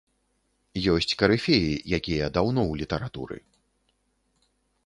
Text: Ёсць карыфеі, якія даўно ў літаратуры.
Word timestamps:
Ёсць 0.93 1.15
карыфеі, 1.21 1.71
якія 1.99 2.31
даўно 2.39 2.61
ў 2.71 2.83
літаратуры. 2.83 3.37